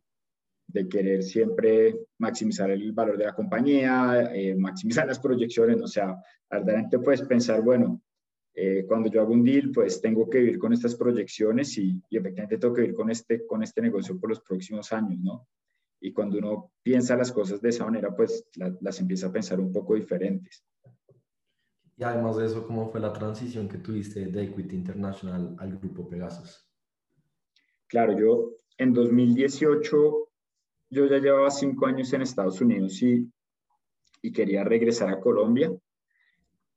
[0.69, 6.15] de querer siempre maximizar el valor de la compañía, eh, maximizar las proyecciones, o sea,
[6.49, 8.03] verdaderamente puedes pensar, bueno,
[8.55, 12.19] eh, cuando yo hago un deal, pues tengo que vivir con estas proyecciones y, y,
[12.19, 15.49] efectivamente tengo que vivir con este, con este negocio por los próximos años, ¿no?
[16.01, 18.49] Y cuando uno piensa las cosas de esa manera, pues
[18.81, 20.65] las empieza a pensar un poco diferentes.
[21.97, 26.09] Y además de eso, ¿cómo fue la transición que tuviste de Equity International al grupo
[26.09, 26.69] Pegasus?
[27.89, 30.28] Claro, yo en 2018
[30.91, 33.31] yo ya llevaba cinco años en Estados Unidos y,
[34.33, 35.73] quería regresar a Colombia.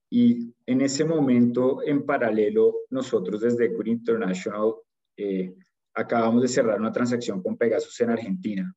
[0.10, 4.76] Y en ese momento, en paralelo, nosotros desde Equity International
[5.18, 5.54] eh,
[5.94, 8.74] acabamos de cerrar una transacción con Pegasus en Argentina.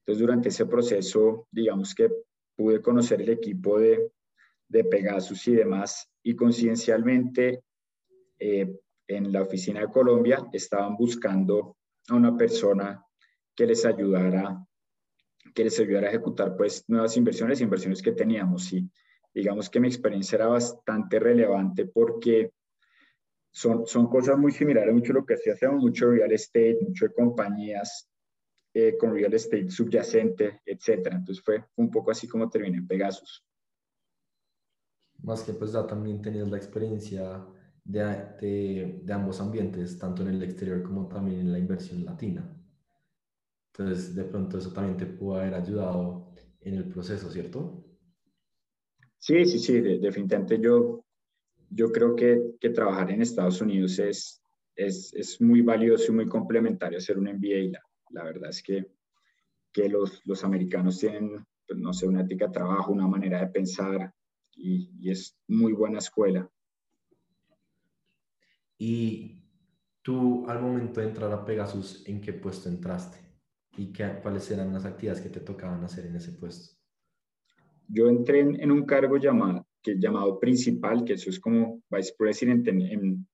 [0.00, 2.10] Entonces, durante ese proceso, digamos que
[2.54, 4.12] pude conocer el equipo de,
[4.68, 7.64] de Pegasus y demás, y coincidencialmente
[8.38, 8.72] eh,
[9.08, 11.76] en la oficina de Colombia estaban buscando
[12.08, 13.04] a una persona
[13.54, 14.64] que les ayudara
[15.54, 18.72] que les ayudara a ejecutar pues nuevas inversiones, inversiones que teníamos.
[18.72, 18.88] Y
[19.34, 22.52] digamos que mi experiencia era bastante relevante porque
[23.50, 28.08] son, son cosas muy similares, mucho lo que hacíamos, mucho real estate, mucho de compañías
[28.74, 31.16] eh, con real estate subyacente, etcétera.
[31.16, 33.44] Entonces fue un poco así como terminé en Pegasus.
[35.22, 37.46] Más que pues ya también tenías la experiencia
[37.84, 38.02] de,
[38.40, 42.61] de, de ambos ambientes, tanto en el exterior como también en la inversión latina.
[43.74, 46.30] Entonces, de pronto eso también te pudo haber ayudado
[46.60, 47.82] en el proceso, ¿cierto?
[49.18, 51.04] Sí, sí, sí, definitivamente yo,
[51.70, 54.42] yo creo que, que, trabajar en Estados Unidos es,
[54.76, 57.70] es, es, muy valioso y muy complementario hacer un MBA.
[57.70, 57.80] La,
[58.10, 58.86] la verdad es que,
[59.72, 63.46] que los, los americanos tienen, pues, no sé, una ética de trabajo, una manera de
[63.46, 64.12] pensar
[64.54, 66.50] y, y es muy buena escuela.
[68.76, 69.40] Y
[70.02, 73.21] tú al momento de entrar a Pegasus, ¿en qué puesto entraste?
[73.76, 76.76] Y qué, cuáles eran las actividades que te tocaban hacer en ese puesto?
[77.88, 82.66] Yo entré en, un cargo llamado, que llamado principal, que eso es como vice president
[82.68, 83.26] en,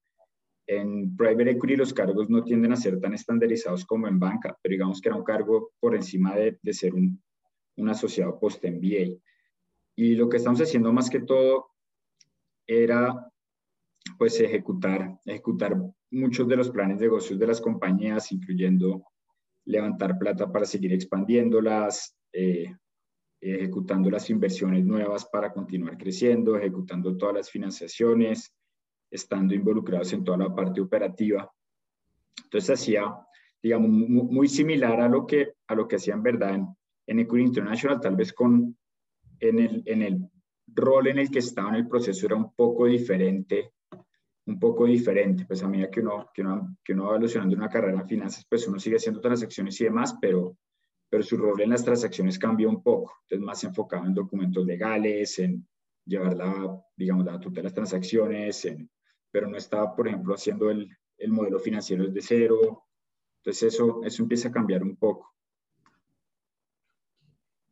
[1.17, 5.01] private equity los cargos no tienden a ser tan estandarizados como en banca, pero digamos
[5.01, 7.23] que era un cargo por encima de, de ser un,
[7.77, 9.19] un asociado post-MBA.
[9.97, 11.71] Y lo que estamos haciendo más que todo
[12.67, 13.33] era
[14.19, 15.77] pues ejecutar, ejecutar
[16.11, 19.05] muchos de los planes de negocios de las compañías, incluyendo
[19.69, 22.75] levantar plata para seguir expandiéndolas, eh,
[23.41, 28.55] ejecutando las inversiones nuevas para continuar creciendo, ejecutando todas las financiaciones,
[29.11, 31.51] estando involucrados en toda la parte operativa.
[32.45, 33.15] Entonces hacía,
[33.63, 36.67] digamos, muy, similar a lo que, a lo que hacía en verdad en,
[37.07, 38.77] en Equity International, tal vez con,
[39.39, 40.31] en el, en el
[40.67, 43.73] rol en el que estaba en el proceso era un poco diferente
[44.49, 47.69] un poco diferente, pues a medida que uno, que uno, que uno va evolucionando una
[47.69, 50.57] carrera en finanzas, pues uno sigue haciendo transacciones y demás, pero,
[51.11, 55.39] pero su rol en las transacciones cambia un poco, entonces más enfocado en documentos legales,
[55.39, 55.69] en
[56.07, 58.91] llevar la, digamos, la tutela de las transacciones, en,
[59.31, 62.87] pero no estaba, por ejemplo, haciendo el, el modelo financiero desde cero,
[63.43, 65.35] entonces eso, eso empieza a cambiar un poco.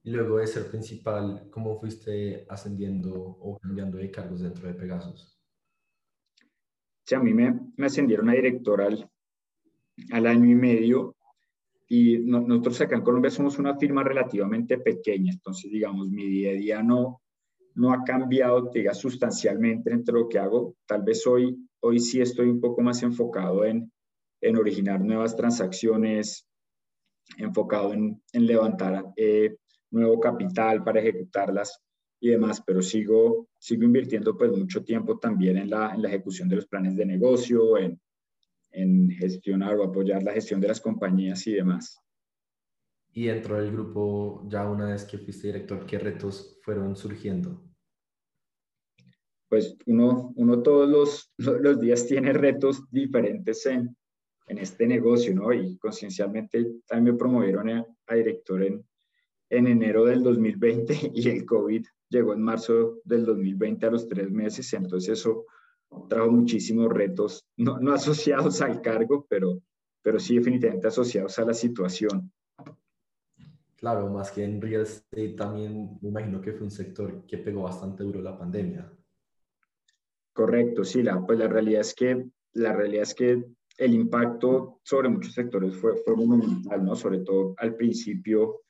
[0.03, 5.36] Y luego de ser principal, ¿cómo fuiste ascendiendo o cambiando de cargos dentro de Pegasus?
[7.07, 9.09] Sí, a mí me, me ascendieron a director al,
[10.27, 11.15] año y medio
[11.87, 16.55] y nosotros acá en Colombia somos una firma relativamente pequeña, entonces digamos, mi día a
[16.55, 17.23] día no,
[17.77, 20.75] no ha cambiado, diga, sustancialmente entre lo que hago.
[20.85, 23.93] Tal vez hoy, hoy sí estoy un poco más enfocado en,
[24.41, 26.49] en originar nuevas transacciones,
[27.39, 29.55] enfocado en, en levantar eh,
[29.93, 31.86] nuevo capital para ejecutarlas
[32.21, 36.49] y demás, pero sigo, sigo invirtiendo pues mucho tiempo también en la, en la ejecución
[36.49, 38.01] de los planes de negocio, en,
[38.71, 42.01] en gestionar o apoyar la gestión de las compañías y demás.
[43.13, 47.63] Y dentro del grupo, ya una vez que fuiste director, ¿qué retos fueron surgiendo?
[49.49, 53.97] Pues uno, uno todos los, los días tiene retos diferentes en,
[54.49, 55.53] en este negocio, ¿no?
[55.53, 58.85] Y conciencialmente también me promovieron a, a director en,
[59.49, 64.31] en enero del 2020 y el COVID llegó en marzo del 2020 a los tres
[64.31, 65.47] meses, entonces eso
[66.09, 69.61] trajo muchísimos retos, no, no asociados al cargo, pero,
[70.03, 72.33] pero sí definitivamente asociados a la situación.
[73.77, 77.63] Claro, más que en real estate también me imagino que fue un sector que pegó
[77.63, 78.91] bastante duro la pandemia.
[80.33, 83.45] Correcto, sí, la, pues la realidad es que la realidad es que
[83.79, 86.97] el impacto sobre muchos sectores fue, fue monumental, ¿no?
[86.97, 88.63] Sobre todo al principio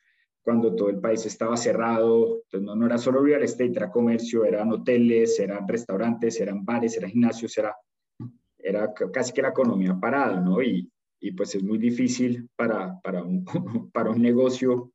[0.46, 4.44] cuando todo el país estaba cerrado, entonces no, no era solo real estate, era comercio,
[4.44, 7.74] eran hoteles, eran restaurantes, eran bares, eran gimnasios, era,
[8.56, 10.62] era casi que la economía parada, ¿no?
[10.62, 13.44] Y, y pues es muy difícil para, para, un,
[13.92, 14.92] para un negocio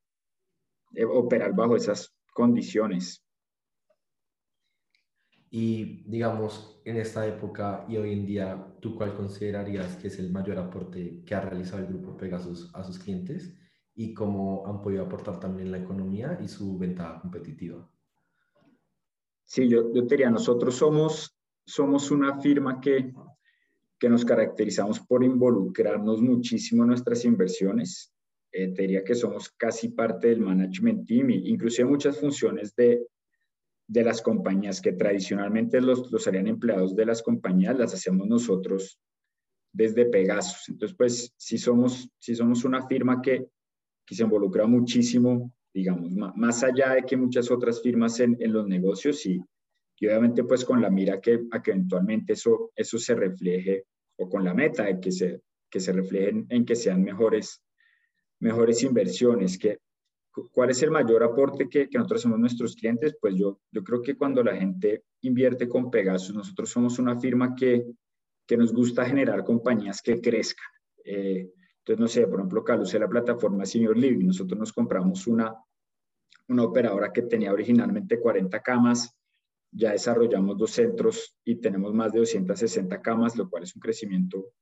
[0.94, 3.22] eh, operar bajo esas condiciones.
[5.50, 10.30] Y digamos, en esta época y hoy en día, ¿tú cuál considerarías que es el
[10.30, 13.54] mayor aporte que ha realizado el grupo Pegasus a sus clientes?
[13.94, 17.88] Y cómo han podido aportar también la economía y su ventaja competitiva.
[19.44, 23.12] Sí, yo, yo diría, nosotros somos, somos una firma que,
[23.98, 28.12] que nos caracterizamos por involucrarnos muchísimo en nuestras inversiones.
[28.50, 33.06] Eh, te diría que somos casi parte del management team, e inclusive muchas funciones de,
[33.86, 38.98] de las compañías que tradicionalmente los, los harían empleados de las compañías, las hacemos nosotros
[39.72, 40.68] desde Pegasus.
[40.68, 43.48] Entonces, pues, si somos, si somos una firma que,
[44.12, 48.68] que se involucra muchísimo, digamos, más allá de que muchas otras firmas en, en los
[48.68, 49.40] negocios y,
[49.98, 53.86] y, obviamente pues con la mira que, a que eventualmente eso, eso se refleje
[54.18, 57.62] o con la meta de que se, que se reflejen en que sean mejores,
[58.40, 59.78] mejores inversiones, que
[60.50, 63.14] ¿Cuál es el mayor aporte que, que, nosotros hacemos nuestros clientes?
[63.20, 67.54] Pues yo, yo creo que cuando la gente invierte con Pegasus, nosotros somos una firma
[67.54, 67.84] que,
[68.46, 70.64] que nos gusta generar compañías que crezcan.
[71.04, 71.50] Eh,
[71.84, 74.26] entonces, no sé, por ejemplo, Calus es la plataforma Senior Living.
[74.26, 75.52] Nosotros nos compramos una,
[76.46, 79.12] una operadora que tenía originalmente 40 camas.
[79.72, 84.52] Ya desarrollamos dos centros y tenemos más de 260 camas, lo cual es un crecimiento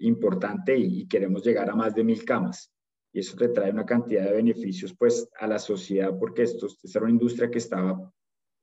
[0.00, 2.70] importante y, queremos llegar a más de mil camas.
[3.10, 6.98] Y eso te trae una cantidad de beneficios pues a la sociedad porque esto, esta
[6.98, 8.12] era una industria que estaba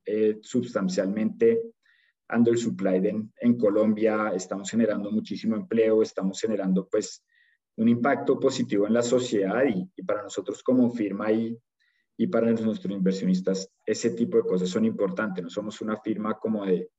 [0.06, 1.74] eh, sustancialmente
[2.30, 7.24] ando el supply en, en Colombia, estamos generando muchísimo empleo, estamos generando pues
[7.78, 11.58] un impacto positivo en la sociedad y, para nosotros como firma y,
[12.18, 15.44] y para nuestros inversionistas ese tipo de cosas son importantes.
[15.44, 16.90] No somos una firma como de,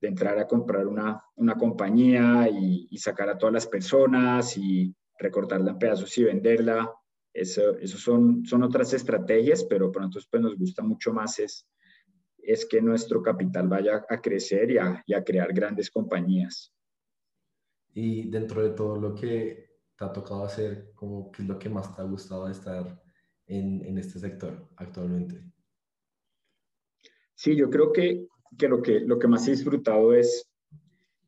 [0.00, 5.72] de entrar a comprar una, una compañía y, sacar a todas las personas y recortarla
[5.72, 6.90] en pedazos y venderla.
[7.32, 11.66] Eso, eso son, son otras estrategias, pero para nosotros pues, nos gusta mucho más es,
[12.38, 14.78] es que nuestro capital vaya a crecer y
[15.12, 16.72] a crear grandes compañías.
[17.92, 20.92] Y dentro de todo lo que te ha tocado hacer?
[20.94, 23.02] Como, ¿Qué es lo que más te ha gustado de estar
[23.46, 25.40] en, en este sector actualmente?
[27.34, 28.26] Sí, yo creo que,
[28.56, 30.48] que, lo, que lo que más he disfrutado es,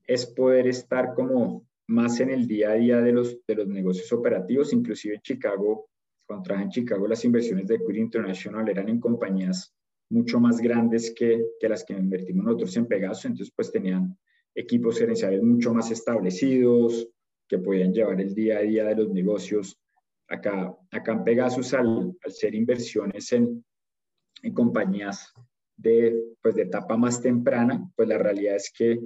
[0.06, 4.12] es poder estar como más en el día a día de los, de los negocios
[4.12, 5.88] operativos, inclusive en Chicago,
[6.26, 9.72] cuando trabajé en Chicago, las inversiones de Equity International eran en compañías
[10.08, 14.16] mucho más grandes que, que las que invertimos nosotros en Pegasus, entonces pues tenían
[14.54, 17.08] equipos gerenciales mucho más establecidos,
[17.48, 19.78] que podían llevar el día a día de los negocios.
[20.28, 23.64] Acá, acá en Pegasus, al, al ser inversiones en,
[24.42, 25.32] en compañías
[25.76, 29.00] de, pues, de etapa más temprana, pues la realidad es que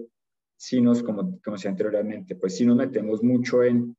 [0.57, 3.97] si nos, como, como decía anteriormente, pues si nos metemos mucho en,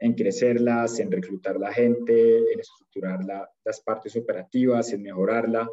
[0.00, 5.68] en crecerlas, en reclutar la gente, en estructurar la, las partes operativas, en mejorarla.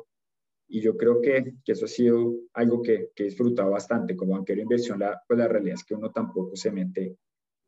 [0.70, 4.16] Y yo creo que, que eso ha sido algo que, que, he disfrutado bastante.
[4.16, 7.16] Como banquero de inversión, la, pues la realidad es que uno tampoco se mete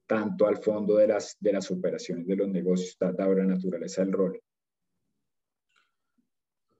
[0.10, 4.12] tanto al fondo de las, de las operaciones de los negocios, dada la naturaleza del
[4.12, 4.42] rol.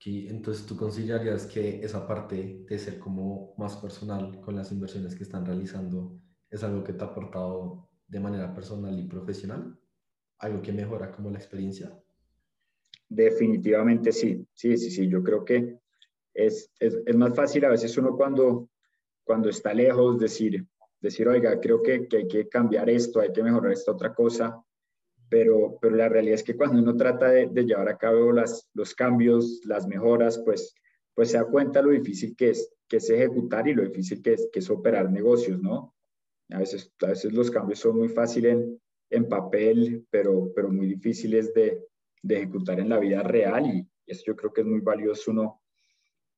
[0.04, 5.22] entonces tú considerarías que esa parte de ser como más personal con las inversiones que
[5.22, 9.78] están realizando es algo que te ha aportado de manera personal y profesional,
[10.40, 11.96] algo que mejora como la experiencia.
[13.08, 15.78] Definitivamente sí, sí, sí, sí, yo creo que
[16.34, 18.72] es, es, es más fácil a veces uno cuando,
[19.24, 20.66] cuando está lejos decir,
[21.02, 24.64] decir, oiga, creo que, que hay que cambiar esto, hay que mejorar esta otra cosa,
[25.30, 28.96] pero, pero la realidad es que cuando uno trata de, llevar a cabo las, los
[28.96, 30.74] cambios, las mejoras, pues,
[31.14, 34.34] pues se da cuenta lo difícil que es, que es ejecutar y lo difícil que
[34.34, 35.96] es, que es operar negocios, ¿no?
[36.50, 38.82] A veces, a veces los cambios son muy fáciles en,
[39.12, 41.86] en papel, pero, pero muy difíciles de,
[42.24, 45.62] de, ejecutar en la vida real y eso yo creo que es muy valioso uno,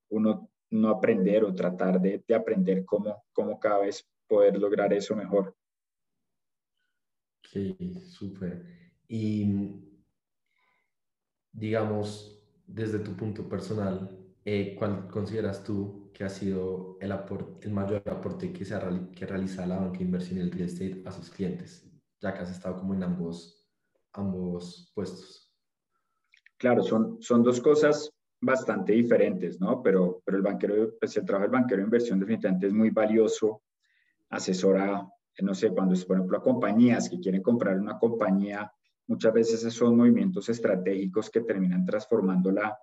[0.10, 5.14] uno no aprender o tratar de, de aprender cómo, cómo cada vez poder lograr eso
[5.14, 5.54] mejor.
[7.44, 7.76] Sí,
[8.08, 8.66] súper.
[9.10, 9.46] Y
[11.52, 17.74] digamos, desde tu punto personal, eh, ¿cuál consideras tú que ha sido el, aporte, el
[17.74, 21.04] mayor aporte que, se ha, que realiza la banca de inversión y el real estate
[21.06, 21.86] a sus clientes,
[22.22, 23.68] ya que has estado como en ambos,
[24.14, 25.54] ambos puestos?
[26.58, 29.84] Claro, son, son dos cosas bastante diferentes, ¿no?
[29.84, 33.62] Pero, pero el banquero, pues el trabajo del banquero de inversión definitivamente es muy valioso,
[34.32, 35.08] asesora,
[35.42, 38.72] no sé, cuando es, por ejemplo, a compañías que quieren comprar una compañía
[39.12, 42.80] Muchas veces son movimientos estratégicos que terminan transformando la,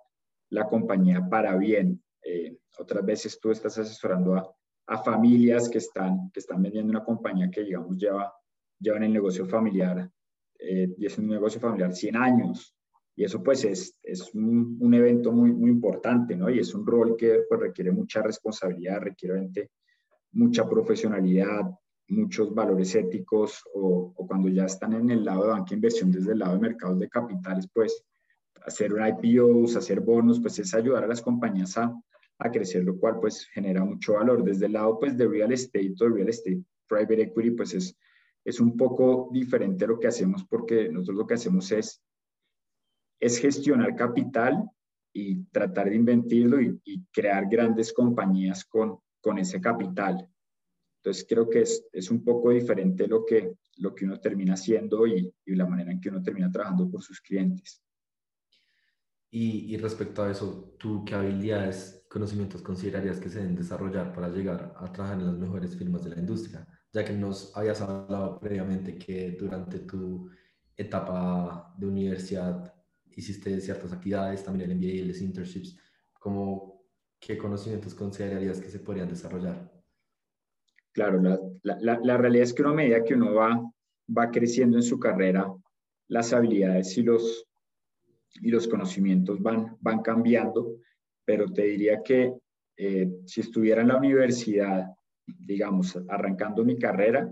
[0.69, 2.03] compañía para bien.
[2.23, 7.03] Eh, otras veces tú estás asesorando a, a, familias que están, que están vendiendo una
[7.03, 8.31] compañía que, digamos, lleva,
[8.79, 10.07] llevan el negocio familiar
[10.59, 12.75] eh, y es un negocio familiar 100 años.
[13.15, 16.47] Y eso pues es, es un, un, evento muy, muy importante, ¿no?
[16.49, 19.49] Y es un rol que pues, requiere mucha responsabilidad, requiere
[20.31, 21.61] mucha profesionalidad,
[22.09, 26.39] muchos valores éticos o, cuando ya están en el lado de banca inversión desde el
[26.39, 28.03] lado de mercados de capitales, pues
[28.65, 31.93] hacer IPOs, hacer bonos, pues es ayudar a las compañías a,
[32.39, 34.43] a, crecer, lo cual pues genera mucho valor.
[34.43, 37.95] Desde el lado pues de real estate o real estate private equity, pues es,
[38.43, 42.01] es un poco diferente lo que hacemos porque nosotros lo que hacemos es,
[43.19, 44.69] es gestionar capital
[45.13, 50.27] y tratar de invertirlo y, y crear grandes compañías con, con ese capital.
[50.97, 55.07] Entonces creo que es, es un poco diferente lo que, lo que uno termina haciendo
[55.07, 57.81] y, y la manera en que uno termina trabajando por sus clientes.
[59.31, 64.29] Y, y, respecto a eso, ¿tú qué habilidades, conocimientos considerarías que se deben desarrollar para
[64.29, 66.67] llegar a trabajar en las mejores firmas de la industria?
[66.91, 70.31] Ya que nos habías hablado previamente que durante tu
[70.75, 72.73] etapa de universidad
[73.15, 75.77] hiciste ciertas actividades, también el MBA y los internships,
[76.13, 76.78] ¿cómo,
[77.19, 79.71] ¿qué conocimientos considerarías que se podrían desarrollar?
[80.91, 83.61] Claro, la, la, la, realidad es que a medida que uno va,
[84.17, 85.53] va creciendo en su carrera,
[86.07, 87.45] las habilidades y los,
[88.41, 90.77] y los conocimientos van, van cambiando,
[91.23, 92.33] pero te diría que
[92.75, 94.87] eh, si estuviera en la universidad,
[95.25, 97.29] digamos, arrancando mi carrera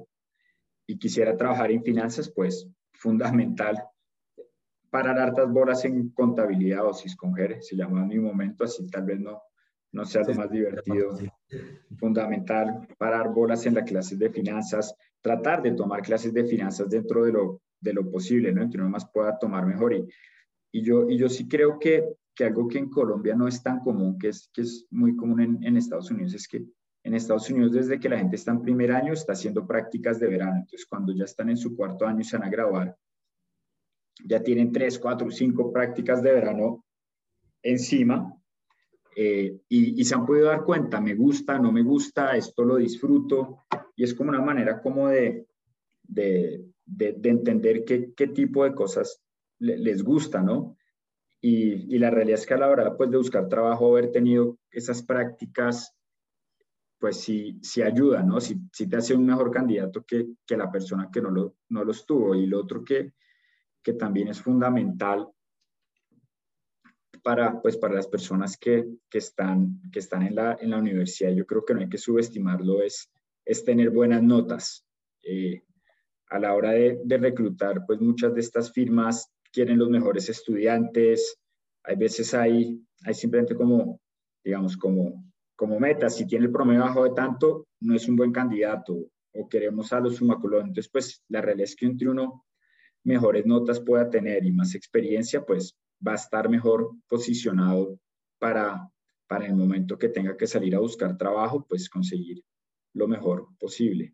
[0.86, 3.82] y quisiera trabajar en finanzas, pues fundamental
[4.90, 9.20] parar hartas bolas en contabilidad o ciscongere, se llama en mi momento, así tal vez
[9.20, 9.42] no,
[9.98, 11.18] no sea lo más divertido.
[11.98, 17.26] Fundamental parar bolas en las clases de finanzas, tratar de tomar clases de finanzas dentro
[17.26, 18.62] de lo, de lo posible, ¿no?
[18.62, 19.94] Entre uno más pueda tomar mejor.
[19.94, 20.08] Y,
[20.72, 22.06] y, yo, y yo sí creo que,
[22.36, 25.42] que algo que en Colombia no es tan común, que es, que es muy común
[25.42, 26.64] en, en Estados Unidos, es que
[27.04, 30.28] en Estados Unidos, desde que la gente está en primer año, está haciendo prácticas de
[30.28, 30.58] verano.
[30.58, 32.96] Entonces, cuando ya están en su cuarto año y se van a graduar,
[34.26, 36.84] ya tienen tres, cuatro, cinco prácticas de verano
[37.64, 38.38] encima
[39.20, 43.64] eh, y, se han podido dar cuenta, me gusta, no me gusta, esto lo disfruto,
[43.96, 45.48] y es como una manera como de,
[46.04, 49.20] de, de, entender qué, qué, tipo de cosas
[49.58, 50.78] les gusta, ¿no?
[51.42, 54.60] Y, y, la realidad es que a la hora pues, de buscar trabajo, haber tenido
[54.70, 55.96] esas prácticas,
[57.00, 58.40] pues sí, sí ayuda, ¿no?
[58.40, 61.84] Sí, sí te hace un mejor candidato que, que la persona que no, lo, no
[61.84, 62.36] los tuvo.
[62.36, 63.14] Y lo otro que,
[63.82, 65.28] que también es fundamental
[67.28, 71.32] para, pues, para las personas que, que están, que están en, la, en la universidad.
[71.32, 73.12] Yo creo que no hay que subestimarlo, es,
[73.44, 74.86] es tener buenas notas.
[75.26, 75.62] Eh,
[76.30, 81.38] a la hora de, de, reclutar, pues muchas de estas firmas quieren los mejores estudiantes.
[81.84, 84.00] Hay veces hay, hay simplemente como,
[84.42, 85.22] digamos, como,
[85.58, 86.10] como meta.
[86.10, 88.96] Si tiene el promedio bajo de tanto, no es un buen candidato
[89.34, 90.70] o queremos a los sumaculones.
[90.70, 92.46] Entonces, pues la realidad es que entre uno
[93.04, 95.76] mejores notas pueda tener y más experiencia, pues
[96.06, 98.00] va a estar mejor posicionado
[98.40, 98.90] para,
[99.28, 102.44] para el momento que tenga que salir a buscar trabajo, pues conseguir
[102.94, 104.14] lo mejor posible.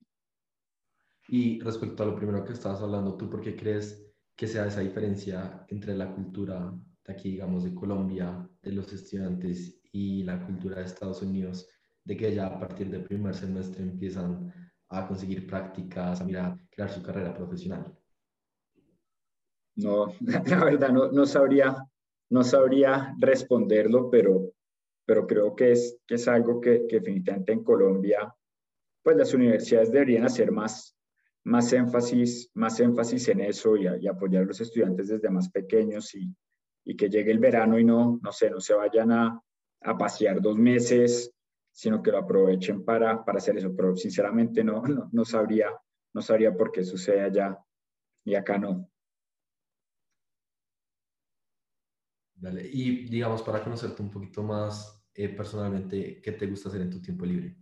[1.28, 4.06] Y respecto a lo primero que estabas hablando, ¿tú por qué crees
[4.36, 6.74] que sea esa diferencia entre la cultura
[7.06, 11.70] de aquí, digamos, de Colombia, de los estudiantes y la cultura de Estados Unidos,
[12.04, 14.54] de que ya a partir del primer semestre empiezan
[14.90, 17.98] a conseguir prácticas, a mirar, crear su carrera profesional?
[19.76, 20.14] No,
[20.48, 21.76] la verdad no, no sabría,
[22.30, 24.52] no sabría responderlo, pero,
[25.06, 28.34] pero creo que es, que es algo que, que definitivamente en Colombia,
[29.02, 30.96] pues las universidades deberían hacer más,
[31.44, 36.34] más énfasis, más énfasis en eso y, apoyar a los estudiantes desde más pequeños y,
[36.86, 39.42] y, que llegue el verano y no, no sé, no se vayan a,
[39.82, 41.34] a pasear dos meses,
[41.72, 43.76] sino que lo aprovechen para, para hacer eso.
[43.76, 45.70] Pero sinceramente no, no, no, sabría,
[46.14, 47.58] no sabría por qué sucede allá
[48.24, 48.90] y acá no.
[52.44, 52.70] Dale.
[52.70, 57.02] Y digamos, para conocerte un poquito más eh, personalmente, ¿qué te gusta hacer en tu
[57.02, 57.56] tiempo libre?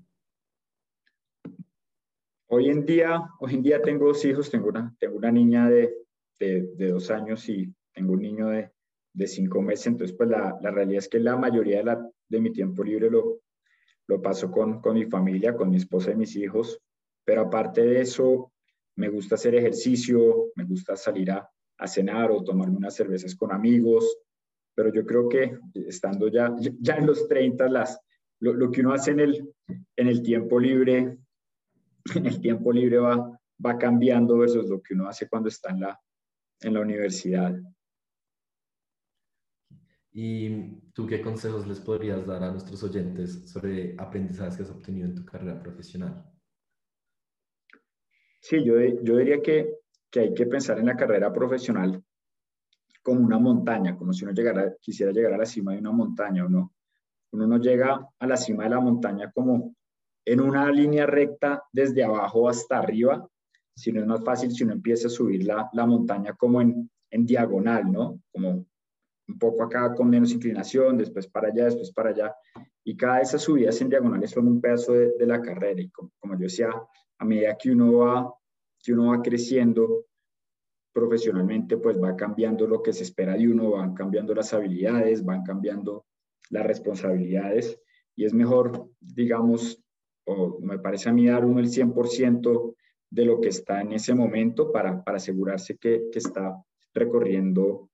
[2.47, 5.93] Hoy en día, hoy en día tengo dos hijos, tengo una, tengo una niña de,
[6.39, 8.71] de, de dos años y tengo un niño de,
[9.13, 12.39] de cinco meses, entonces pues la, la, realidad es que la mayoría de, la, de
[12.39, 13.41] mi tiempo libre lo,
[14.07, 16.81] lo paso con, con mi familia, con mi esposa y mis hijos,
[17.23, 18.51] pero aparte de eso,
[18.95, 23.51] me gusta hacer ejercicio, me gusta salir a, a cenar o tomarme unas cervezas con
[23.51, 24.17] amigos,
[24.75, 27.99] pero yo creo que estando ya, ya en los 30, las,
[28.39, 29.53] lo, lo, que uno hace en el,
[29.95, 31.17] en el tiempo libre,
[32.15, 35.81] en el tiempo libre va, va cambiando versus lo que uno hace cuando está en
[35.81, 35.99] la,
[36.61, 37.55] en la universidad.
[40.13, 45.07] ¿Y tú qué consejos les podrías dar a nuestros oyentes sobre aprendizajes que has obtenido
[45.07, 46.25] en tu carrera profesional?
[48.41, 49.75] Sí, yo, yo diría que,
[50.09, 52.03] que hay que pensar en la carrera profesional
[53.01, 56.45] como una montaña, como si uno llegara, quisiera llegar a la cima de una montaña
[56.45, 56.73] o no.
[57.33, 59.73] Uno no llega a la cima de la montaña como
[60.25, 63.27] en una línea recta desde abajo hasta arriba,
[63.75, 67.91] sino es más fácil si uno empieza a subir la, montaña como en, en diagonal,
[67.91, 68.21] ¿no?
[68.31, 68.65] Como
[69.27, 72.35] un poco acá con menos inclinación, después para allá, después para allá.
[72.83, 75.81] Y cada de esas subidas en diagonales son un pedazo de, de la carrera.
[75.81, 76.69] Y como, como, yo decía,
[77.17, 78.33] a medida que uno va,
[78.83, 80.05] que uno va creciendo
[80.93, 85.43] profesionalmente, pues va cambiando lo que se espera de uno, van cambiando las habilidades, van
[85.43, 86.05] cambiando
[86.49, 87.79] las responsabilidades.
[88.15, 89.81] Y es mejor, digamos,
[90.25, 92.75] o me parece a mí dar uno el 100%
[93.09, 96.55] de lo que está en ese momento para, para asegurarse que, que está
[96.93, 97.89] recorriendo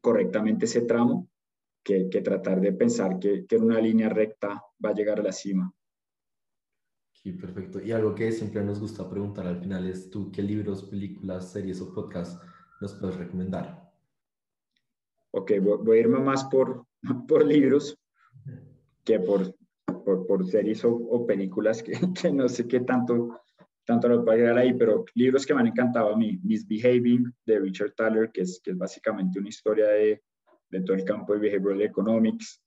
[0.00, 1.28] correctamente ese tramo
[1.82, 5.22] que, que tratar de pensar que, que, en una línea recta va a llegar a
[5.22, 5.72] la cima.
[7.22, 7.82] Sí, perfecto.
[7.82, 11.80] Y algo que siempre nos gusta preguntar al final es tú, ¿qué libros, películas, series
[11.80, 12.40] o podcasts
[12.80, 13.90] nos puedes recomendar?
[15.32, 16.86] Ok, voy, a irme más por,
[17.28, 17.98] por libros
[19.04, 19.54] que por,
[20.04, 23.40] por, series o, películas que, que, no sé qué tanto
[23.84, 27.58] tanto lo puedo agregar ahí, pero libros que me han encantado a mí, Misbehaving de
[27.58, 30.22] Richard Thaler, que es, que es básicamente una historia de,
[30.68, 32.60] de todo el campo de Behavioral Economics,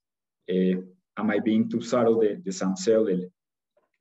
[0.48, 0.82] eh,
[1.14, 2.74] Am I Being Too Subtle de, de Sam
[3.08, 3.32] el,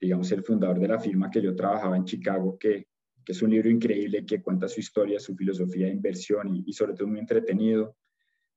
[0.02, 2.88] digamos el fundador de la firma que yo trabajaba en Chicago, que,
[3.24, 6.94] que es un libro increíble que cuenta su historia, su filosofía de inversión y, sobre
[6.96, 7.96] todo muy entretenido.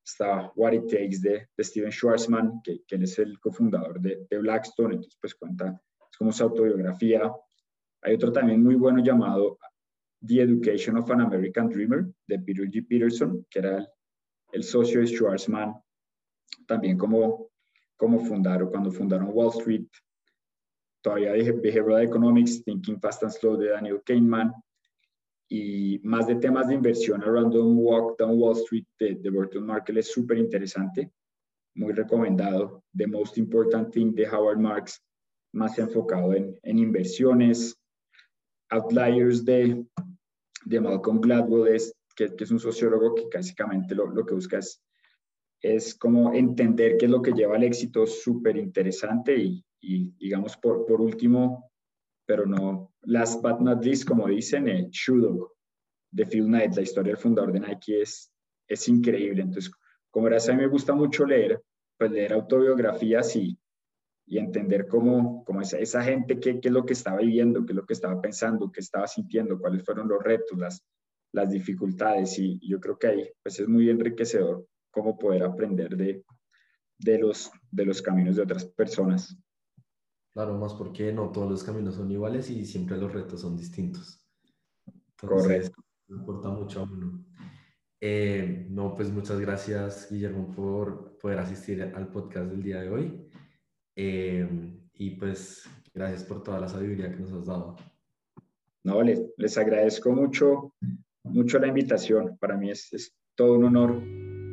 [0.03, 4.37] Está What It Takes de, de Steven Schwarzman, que, él es el cofundador de, de
[4.39, 5.79] Blackstone, entonces pues cuenta,
[6.11, 7.31] es como su autobiografía,
[8.01, 9.57] hay otro también muy bueno llamado
[10.25, 12.87] The Education of an American Dreamer de Peter G.
[12.87, 13.87] Peterson, que era el,
[14.51, 15.75] el socio de Schwarzman,
[16.67, 17.49] también como,
[17.95, 19.87] como fundaron, cuando fundaron Wall Street.
[21.05, 24.51] Todavía dije Behavioral Economics, Thinking Fast and Slow de Daniel Kahneman.
[25.47, 29.67] Y más de temas de inversión, A Random Walk Down Wall Street de, de Burton
[29.67, 31.11] Markle es súper interesante,
[31.75, 32.83] muy recomendado.
[32.97, 34.99] The Most Important Thing de Howard Marks,
[35.53, 37.77] más enfocado en, en inversiones.
[38.71, 39.85] Outliers de,
[40.65, 44.57] de Malcolm Gladwell, es, que, que, es un sociólogo que básicamente lo, lo, que busca
[44.57, 44.81] es,
[45.61, 50.57] es como entender qué es lo que lleva al éxito, súper interesante y, y, digamos,
[50.57, 51.71] por, por último,
[52.25, 55.47] pero no, last but not least, como dicen, eh, Shoe
[56.11, 58.31] de Phil Knight, la historia del fundador de Nike es,
[58.67, 59.43] es increíble.
[59.43, 59.71] Entonces,
[60.09, 61.61] como era a mí me gusta mucho leer,
[61.97, 63.57] pues leer autobiografías y,
[64.25, 67.73] y entender cómo, cómo esa, esa gente, qué, qué, es lo que estaba viviendo, qué
[67.73, 70.83] es lo que estaba pensando, qué estaba sintiendo, cuáles fueron los retos, las,
[71.31, 72.39] las dificultades.
[72.39, 76.23] Y yo creo que ahí pues es muy enriquecedor cómo poder aprender de,
[76.97, 79.37] de, los, de los caminos de otras personas.
[80.35, 84.21] Claro, más porque no todos los caminos son iguales y siempre los retos son distintos.
[84.85, 85.81] Entonces, Correcto.
[86.07, 87.25] Me importa mucho a uno.
[88.01, 93.29] Eh, no, pues muchas gracias, Guillermo, por poder asistir al podcast del día de hoy.
[93.95, 97.77] Eh, y pues gracias por toda la sabiduría que nos has dado.
[98.83, 100.73] No, les, les agradezco mucho,
[101.23, 102.37] mucho la invitación.
[102.39, 104.03] Para mí es, es todo un honor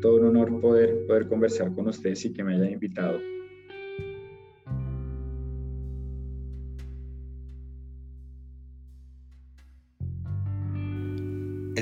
[0.00, 3.18] todo un honor poder, poder conversar con ustedes y que me hayan invitado.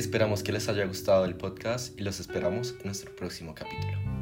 [0.01, 4.20] Esperamos que les haya gustado el podcast y los esperamos en nuestro próximo capítulo.